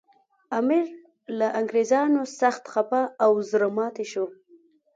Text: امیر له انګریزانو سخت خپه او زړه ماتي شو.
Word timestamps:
امیر 0.59 0.85
له 1.39 1.47
انګریزانو 1.59 2.21
سخت 2.39 2.63
خپه 2.73 3.01
او 3.23 3.31
زړه 3.51 3.67
ماتي 3.77 4.05
شو. 4.11 4.25